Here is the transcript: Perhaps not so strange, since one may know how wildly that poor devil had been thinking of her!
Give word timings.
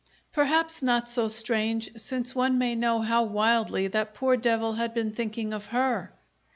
Perhaps 0.33 0.81
not 0.81 1.07
so 1.11 1.27
strange, 1.27 1.91
since 1.95 2.33
one 2.33 2.57
may 2.57 2.73
know 2.73 3.01
how 3.03 3.21
wildly 3.21 3.85
that 3.89 4.15
poor 4.15 4.35
devil 4.35 4.73
had 4.73 4.95
been 4.95 5.11
thinking 5.11 5.53
of 5.53 5.67
her! 5.67 6.11